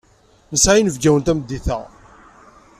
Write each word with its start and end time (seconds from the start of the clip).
Nesɛa 0.51 0.77
inebgawen 0.79 1.23
tameddit-a. 1.25 1.79